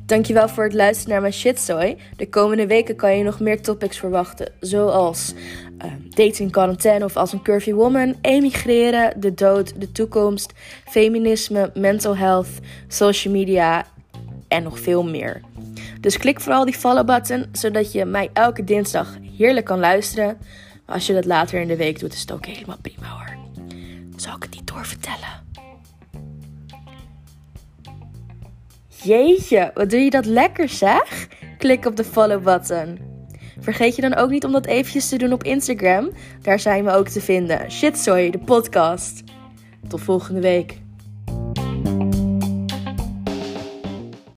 Dankjewel 0.06 0.48
voor 0.48 0.64
het 0.64 0.74
luisteren 0.74 1.12
naar 1.12 1.20
mijn 1.20 1.32
shitzooi. 1.32 1.96
De 2.16 2.28
komende 2.28 2.66
weken 2.66 2.96
kan 2.96 3.16
je 3.16 3.24
nog 3.24 3.40
meer 3.40 3.60
topics 3.62 3.98
verwachten, 3.98 4.52
zoals 4.60 5.34
uh, 5.84 5.92
dating 6.08 6.38
in 6.38 6.50
quarantaine 6.50 7.04
of 7.04 7.16
als 7.16 7.32
een 7.32 7.42
curvy 7.42 7.72
woman, 7.72 8.14
emigreren, 8.20 9.20
de 9.20 9.34
dood, 9.34 9.80
de 9.80 9.92
toekomst, 9.92 10.52
feminisme, 10.88 11.70
mental 11.74 12.16
health, 12.16 12.48
social 12.88 13.34
media 13.34 13.86
en 14.48 14.62
nog 14.62 14.80
veel 14.80 15.04
meer. 15.04 15.40
Dus 16.00 16.16
klik 16.16 16.40
vooral 16.40 16.64
die 16.64 16.74
follow 16.74 17.06
button, 17.06 17.46
zodat 17.52 17.92
je 17.92 18.04
mij 18.04 18.30
elke 18.32 18.64
dinsdag 18.64 19.16
heerlijk 19.36 19.66
kan 19.66 19.78
luisteren. 19.78 20.38
Als 20.84 21.06
je 21.06 21.12
dat 21.12 21.24
later 21.24 21.60
in 21.60 21.68
de 21.68 21.76
week 21.76 21.98
doet, 21.98 22.12
is 22.12 22.20
het 22.20 22.32
ook 22.32 22.46
helemaal 22.46 22.78
prima 22.80 23.08
hoor. 23.08 23.36
Zal 24.16 24.36
ik 24.36 24.42
het 24.42 24.54
niet 24.54 24.66
doorvertellen? 24.66 25.45
Jeetje, 29.02 29.70
wat 29.74 29.90
doe 29.90 30.00
je 30.00 30.10
dat 30.10 30.26
lekker 30.26 30.68
zeg? 30.68 31.28
Klik 31.58 31.84
op 31.84 31.96
de 31.96 32.04
follow 32.04 32.42
button. 32.42 32.98
Vergeet 33.60 33.96
je 33.96 34.02
dan 34.02 34.14
ook 34.14 34.30
niet 34.30 34.44
om 34.44 34.52
dat 34.52 34.66
eventjes 34.66 35.08
te 35.08 35.18
doen 35.18 35.32
op 35.32 35.44
Instagram. 35.44 36.10
Daar 36.42 36.60
zijn 36.60 36.84
we 36.84 36.90
ook 36.90 37.08
te 37.08 37.20
vinden. 37.20 37.70
Shitsoy, 37.70 38.30
de 38.30 38.38
podcast. 38.38 39.22
Tot 39.88 40.00
volgende 40.00 40.40
week. 40.40 40.85